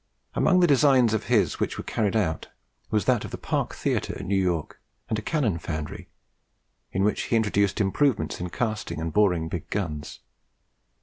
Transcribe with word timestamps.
Among 0.33 0.61
the 0.61 0.65
designs 0.65 1.13
of 1.13 1.25
his 1.25 1.59
which 1.59 1.77
were 1.77 1.83
carried 1.83 2.15
out, 2.15 2.47
was 2.89 3.05
that 3.05 3.23
of 3.23 3.29
the 3.29 3.37
Park 3.37 3.75
Theatre 3.75 4.15
at 4.17 4.25
New 4.25 4.35
York, 4.35 4.81
and 5.07 5.19
a 5.19 5.21
cannon 5.21 5.59
foundry, 5.59 6.09
in 6.91 7.03
which 7.03 7.25
he 7.25 7.35
introduced 7.35 7.79
improvements 7.79 8.39
in 8.41 8.49
casting 8.49 8.99
and 8.99 9.13
boring 9.13 9.47
big 9.47 9.69
guns. 9.69 10.21